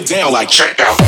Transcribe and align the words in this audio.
get 0.00 0.06
down 0.06 0.30
like 0.30 0.50
check 0.50 0.78
out. 0.78 1.05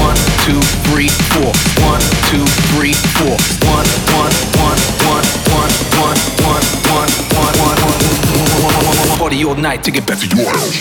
One, 0.00 0.16
two, 0.44 0.60
three, 0.90 1.08
four. 1.32 1.50
One, 1.84 2.02
two, 2.30 2.44
three, 2.72 2.94
four. 3.18 3.36
One, 3.68 3.86
one, 4.16 4.32
one, 4.60 4.78
one, 5.06 5.24
one, 5.52 5.70
one, 5.70 5.72
one, 6.00 6.18
one, 6.44 6.64
one, 6.90 7.10
one, 7.32 7.52
one, 7.54 7.54
one, 7.56 7.80
one, 7.88 8.40
one, 8.62 8.98
one, 8.98 9.18
party 9.18 9.44
all 9.44 9.54
night 9.54 9.84
to 9.84 9.90
get 9.90 10.06
back 10.06 10.18
to 10.18 10.26
your 10.36 10.48
house. 10.50 10.80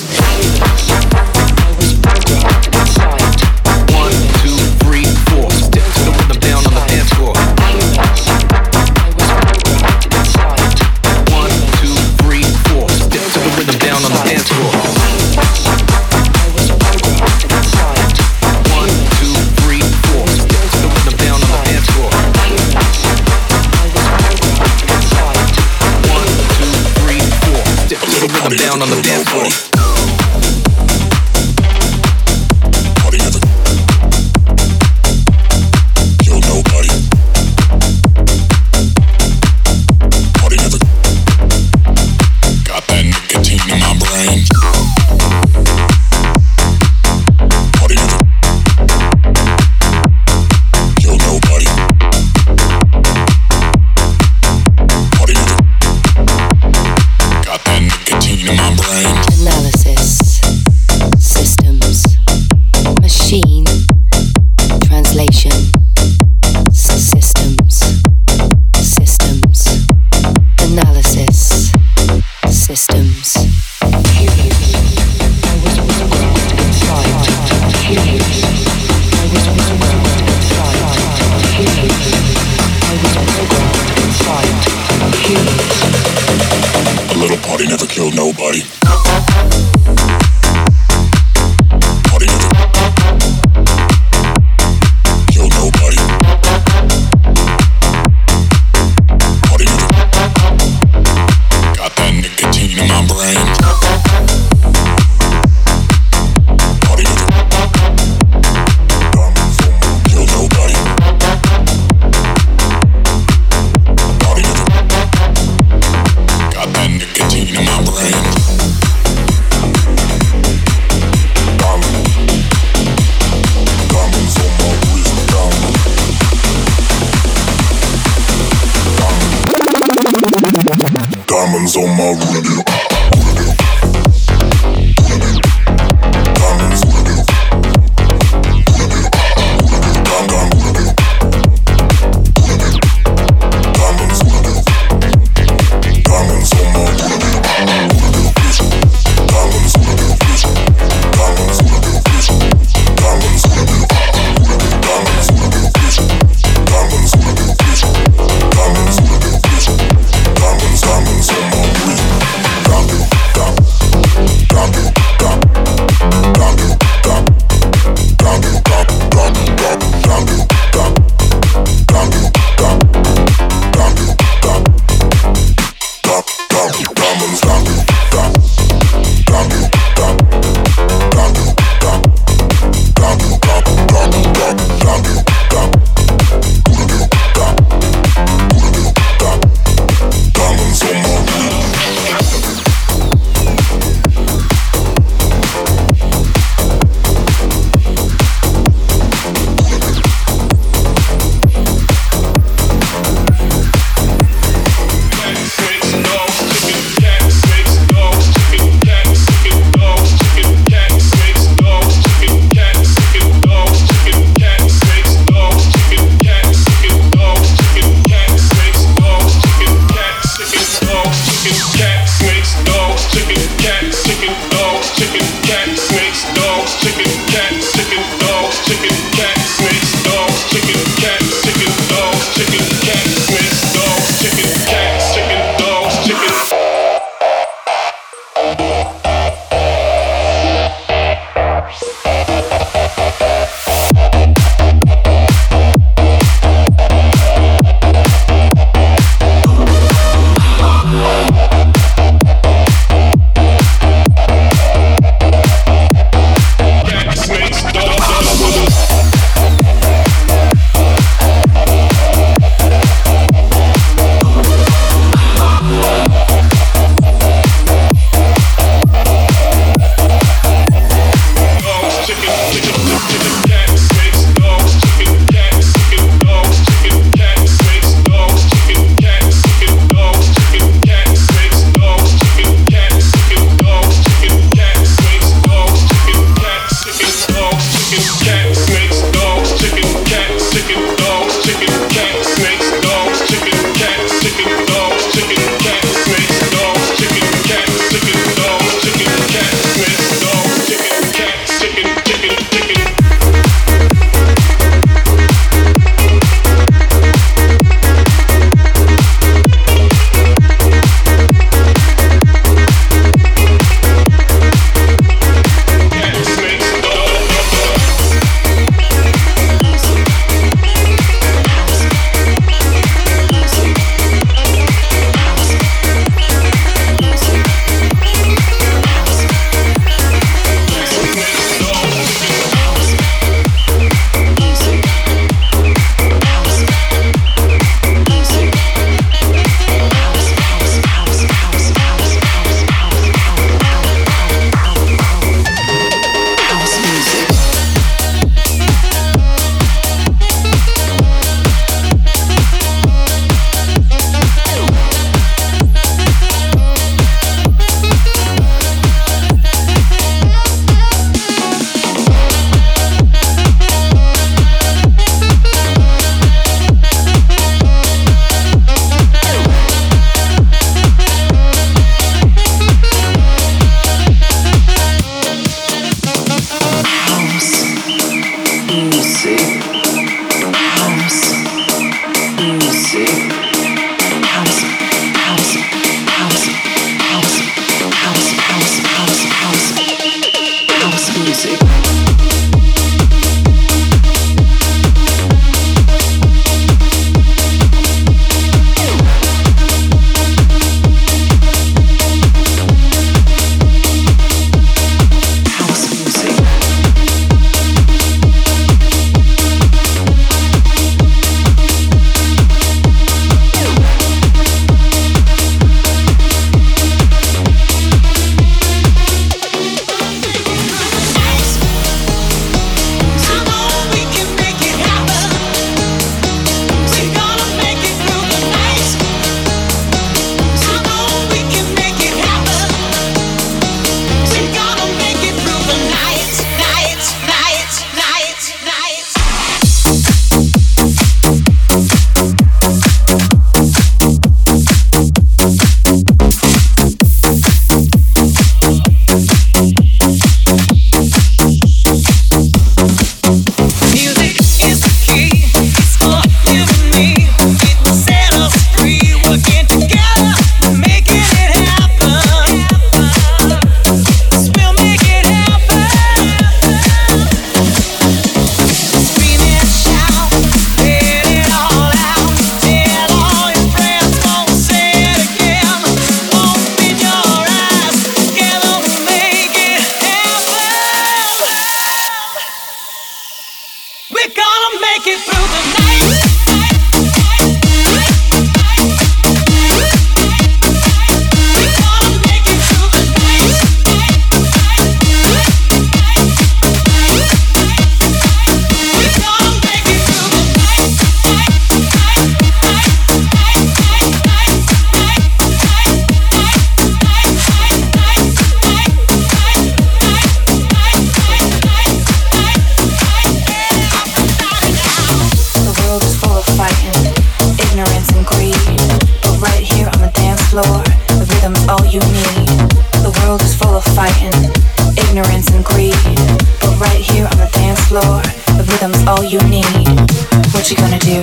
what 530.69 530.77
you 530.77 530.85
gonna 530.85 530.99
do? 530.99 531.17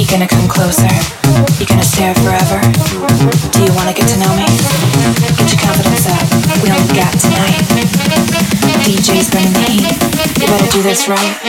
You 0.00 0.06
gonna 0.06 0.28
come 0.28 0.46
closer? 0.46 0.86
You 1.58 1.66
gonna 1.66 1.82
stare 1.82 2.14
forever? 2.14 2.60
Do 3.50 3.64
you 3.64 3.74
wanna 3.74 3.92
get 3.92 4.06
to 4.10 4.18
know 4.18 4.30
me? 4.36 4.46
Get 5.34 5.50
your 5.50 5.60
confidence 5.60 6.06
up. 6.06 6.22
We 6.62 6.70
only 6.70 6.94
got 6.94 7.10
tonight. 7.18 7.58
DJ's 8.86 9.30
bringing 9.30 9.52
the 9.52 9.66
heat. 9.66 10.40
You 10.40 10.46
better 10.46 10.70
do 10.70 10.82
this 10.82 11.08
right. 11.08 11.47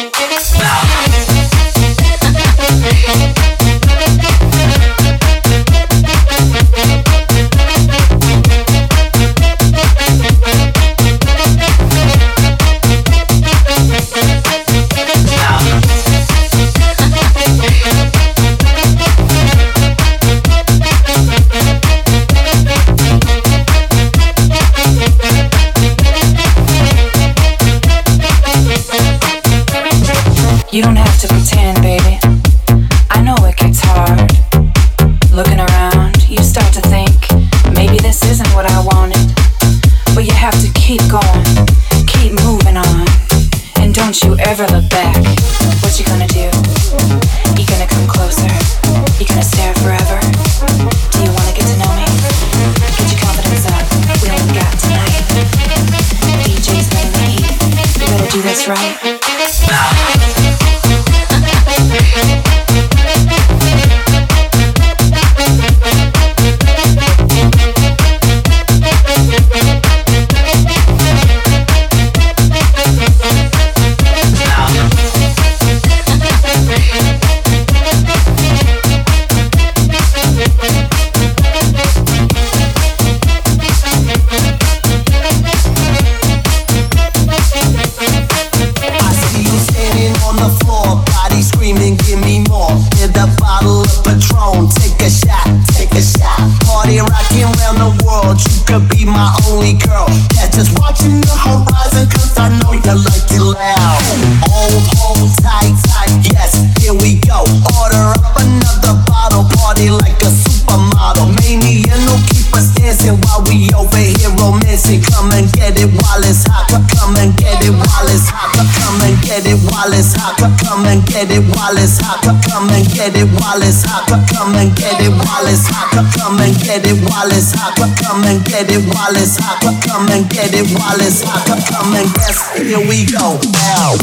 while 121.70 121.84
it's 121.84 122.00
hot. 122.02 122.26
Come 122.50 122.70
and 122.72 122.86
get 122.94 123.16
it 123.16 123.30
while 123.38 123.62
it's 123.62 123.84
hot. 123.86 124.10
Come 124.34 124.56
and 124.56 124.76
get 124.76 125.00
it 125.02 125.12
while 125.12 125.46
it's 125.46 125.68
hot. 125.68 125.94
Come 126.18 126.40
and 126.42 126.58
get 126.58 126.86
it 126.86 126.98
while 127.06 127.30
it's 127.30 127.52
hot. 127.54 127.76
Come 128.02 128.24
and 128.26 128.44
get 128.44 128.72
it 128.72 128.82
while 128.90 129.14
it's 129.14 129.38
hot. 129.38 129.62
Come 129.86 130.10
and 130.10 130.30
get 130.30 130.54
it 130.54 130.66
while 130.74 130.98
it's 130.98 131.22
hot. 131.22 131.46
Come 131.70 131.94
and 131.94 132.10
guess 132.16 132.58
here 132.58 132.82
we 132.82 133.06
go 133.06 133.38
now. 133.54 133.94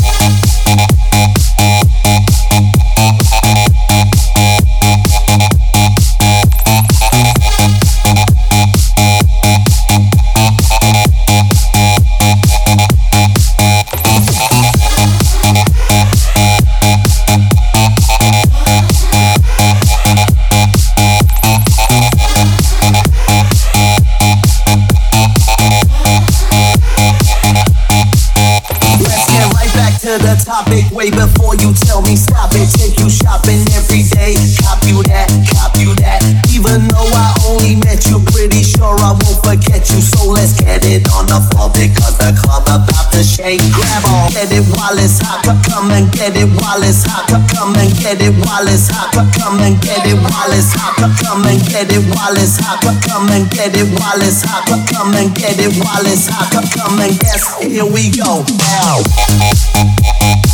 get 46.37 46.49
it 46.49 46.53
while 46.61 46.83
it's 46.83 47.05
hot. 47.05 47.29
Come 47.55 47.77
and 47.77 47.93
get 47.99 48.21
it 48.21 48.33
while 48.45 48.69
it's 48.69 48.89
hot. 48.89 49.13
Come 49.39 49.61
and 49.61 49.81
get 49.81 50.07
it 50.07 50.15
while 50.15 50.53
it's 50.53 50.73
hot. 50.73 50.97
Come 51.23 51.47
and 51.47 51.61
get 51.69 51.91
it 51.93 52.05
while 52.15 52.37
it's 52.37 52.59
hot. 52.59 52.81
Come 53.09 53.31
and 53.31 53.51
get 53.51 53.75
it 53.75 53.87
while 53.99 54.21
it's 54.21 54.43
hot. 54.43 54.67
Come 54.93 55.15
and 55.15 55.35
get 55.35 55.59
it 55.59 55.73
while 55.83 56.05
it's 56.05 56.29
hot. 56.29 56.53
Come 56.75 57.01
and 57.01 57.19
guess. 57.19 57.43
Here 57.63 57.87
we 57.87 58.11
go. 58.11 58.45
Ow. 58.85 60.46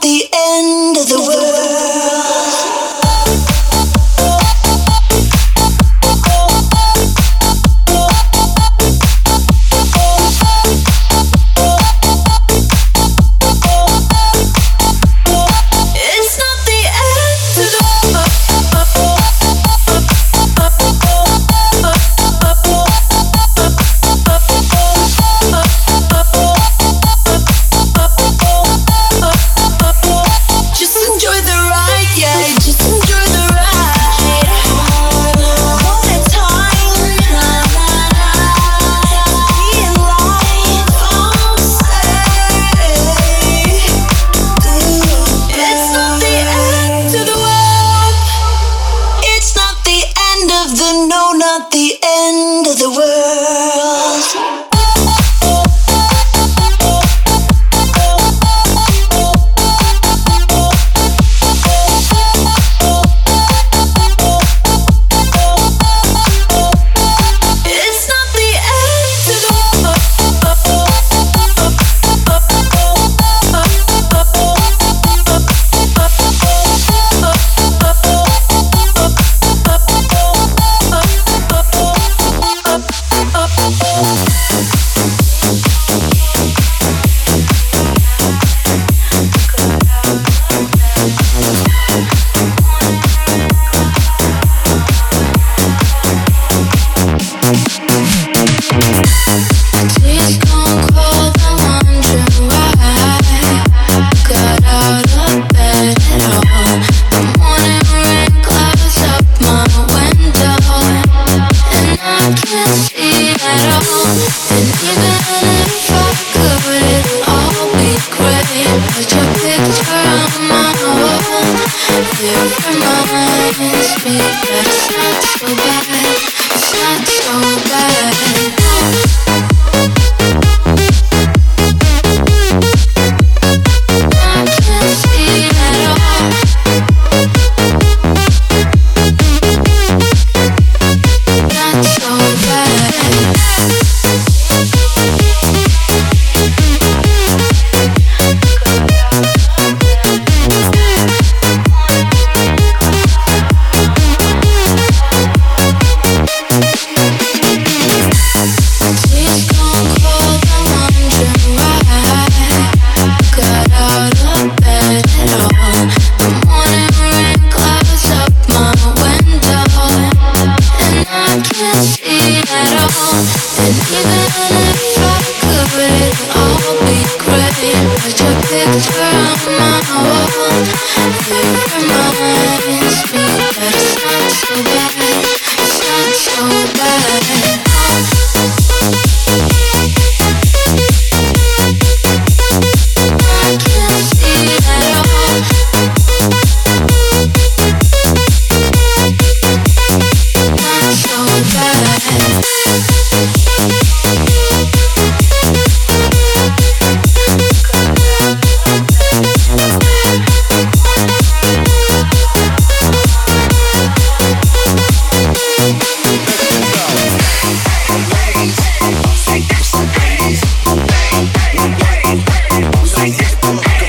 the 0.00 0.28
end. 0.32 0.43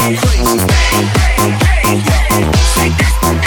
crazy. 0.06 0.28
Hey, 0.92 1.06
hey, 1.36 1.52
hey, 1.84 1.98
hey. 2.30 2.52
Say 2.76 3.45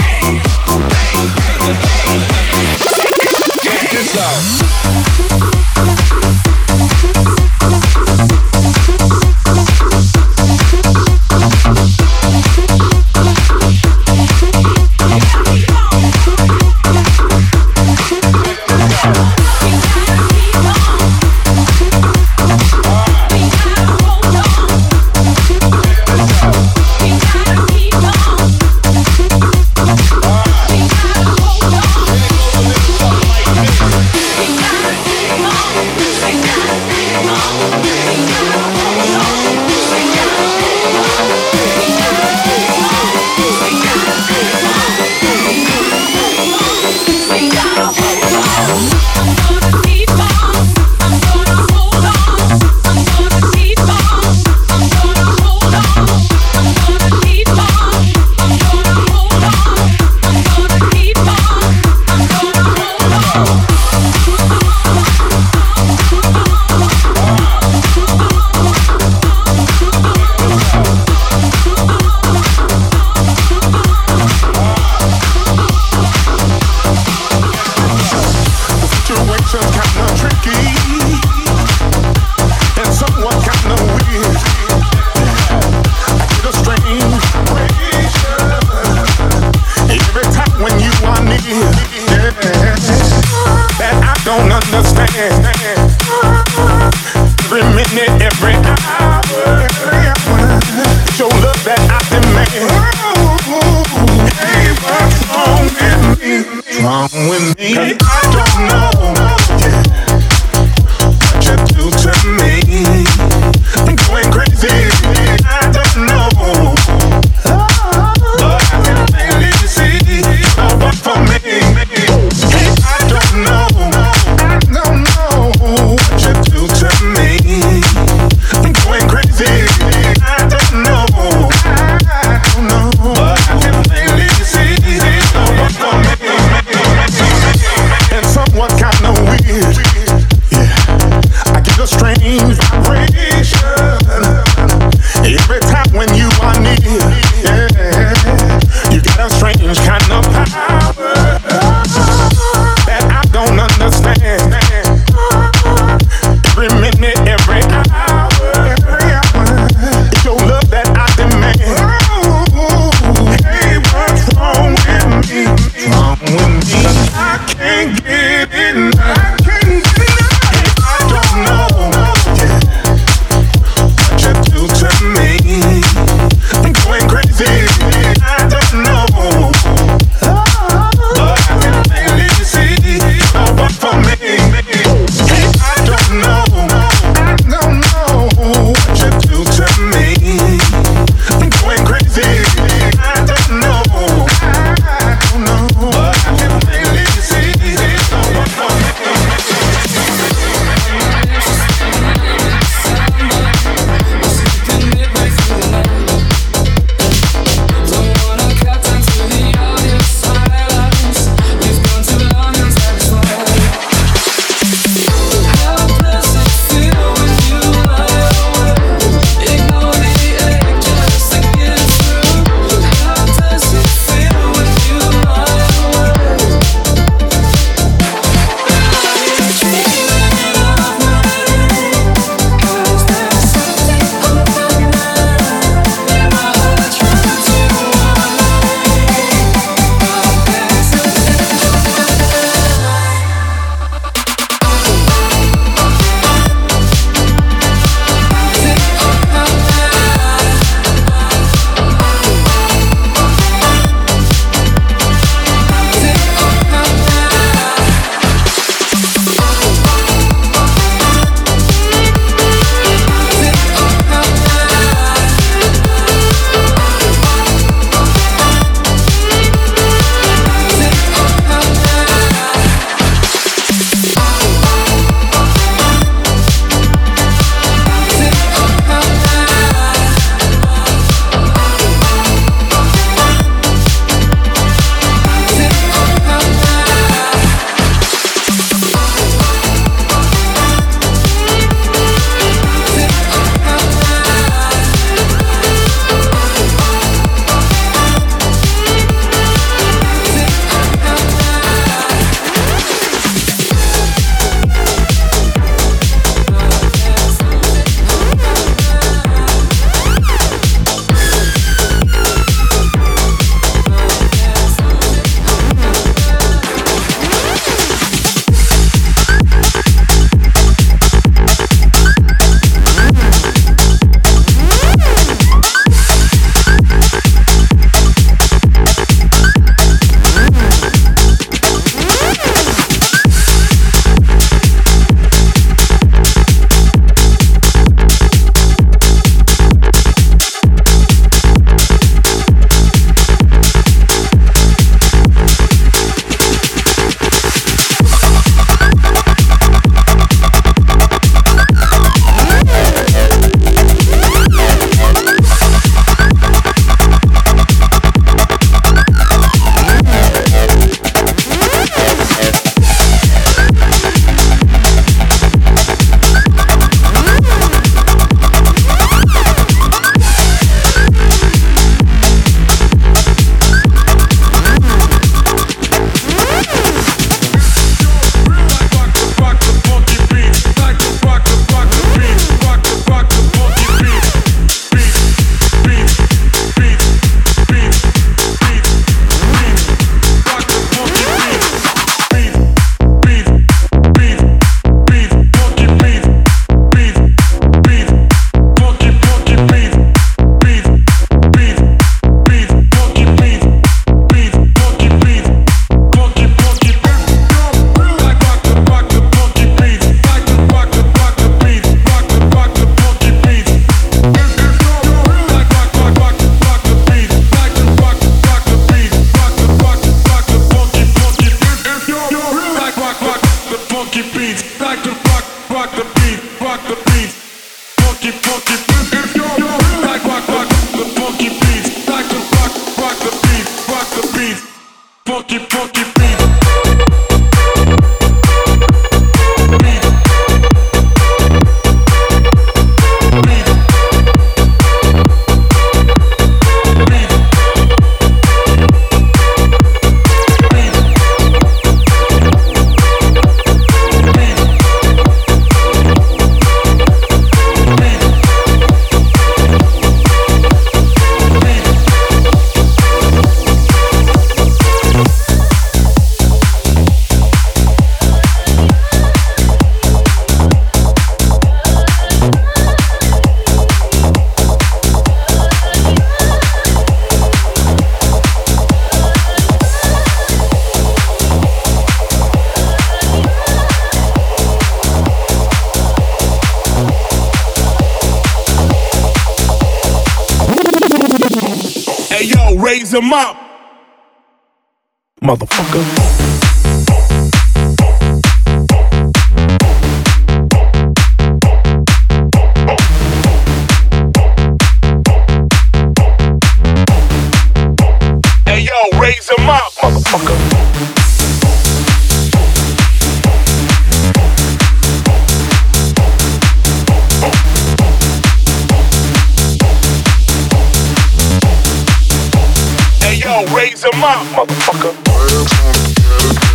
raise 523.74 524.02
them 524.02 524.22
up, 524.22 524.46
motherfucker. 524.48 526.67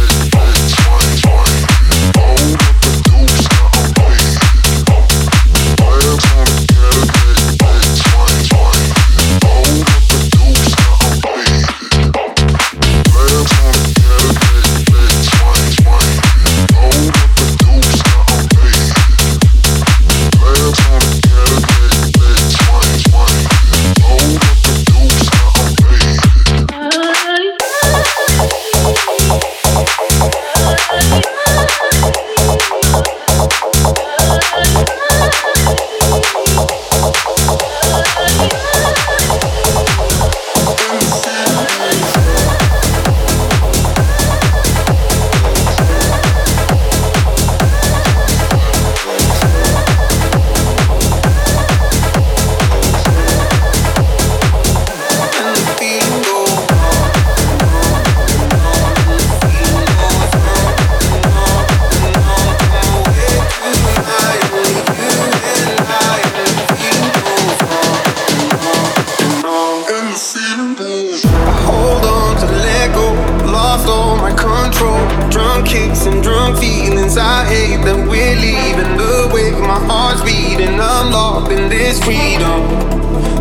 lost 73.74 73.88
all 73.88 74.16
my 74.18 74.30
control. 74.30 75.02
Drunk 75.30 75.68
kicks 75.68 76.06
and 76.06 76.22
drunk 76.22 76.60
feelings. 76.60 77.18
I 77.18 77.46
hate 77.46 77.82
that 77.86 77.98
we're 78.08 78.38
leaving. 78.38 78.98
The 79.02 79.32
way 79.34 79.50
my 79.52 79.80
heart's 79.90 80.22
beating. 80.22 80.80
I'm 80.80 81.12
lost 81.12 81.52
in 81.52 81.70
this 81.70 81.98
freedom. 82.04 82.60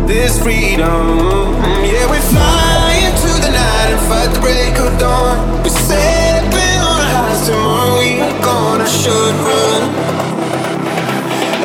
This 0.07 0.41
freedom. 0.41 1.53
Yeah, 1.85 2.05
we 2.09 2.17
fly 2.33 3.05
into 3.07 3.31
the 3.45 3.51
night 3.53 3.89
and 3.93 4.01
fight 4.09 4.29
the 4.33 4.41
break 4.41 4.75
of 4.81 4.97
dawn. 4.97 5.37
We 5.63 5.69
slipping 5.69 6.79
on 6.81 6.97
our 7.05 7.13
highs 7.13 7.45
tomorrow. 7.47 7.99
We 8.01 8.21
are 8.25 8.37
gonna 8.41 8.87
should 8.89 9.37
run. 9.47 9.81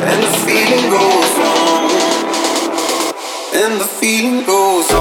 And 0.09 0.19
the 0.25 0.33
feeling 0.45 0.85
goes 0.93 1.33
on. 1.57 1.81
And 3.61 3.81
the 3.81 3.89
feeling 3.99 4.45
goes 4.45 4.91
on. 4.93 4.98